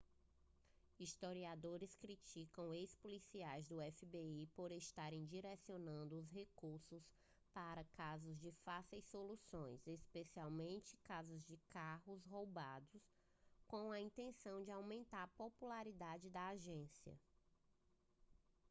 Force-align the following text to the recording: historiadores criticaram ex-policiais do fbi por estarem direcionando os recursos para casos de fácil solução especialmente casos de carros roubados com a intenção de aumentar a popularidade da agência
historiadores 0.99 1.93
criticaram 1.95 2.73
ex-policiais 2.73 3.67
do 3.67 3.79
fbi 3.79 4.47
por 4.55 4.71
estarem 4.71 5.23
direcionando 5.27 6.17
os 6.17 6.27
recursos 6.31 7.03
para 7.53 7.83
casos 7.93 8.35
de 8.39 8.51
fácil 8.65 8.99
solução 8.99 9.79
especialmente 9.85 10.97
casos 11.03 11.45
de 11.45 11.55
carros 11.69 12.25
roubados 12.25 13.07
com 13.67 13.91
a 13.91 13.99
intenção 14.01 14.63
de 14.63 14.71
aumentar 14.71 15.21
a 15.21 15.27
popularidade 15.37 16.31
da 16.31 16.47
agência 16.47 17.15